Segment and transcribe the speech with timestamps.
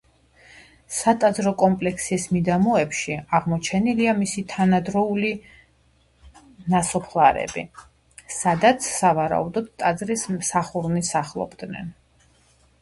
[0.99, 5.29] სატაძრო კომპლექსის მიდამოებში აღმოჩენილია მისი თანადროული
[6.75, 7.65] ნასოფლარები,
[8.39, 11.95] სადაც სავარაუდოდ ტაძრის მსახურნი სახლობდნენ.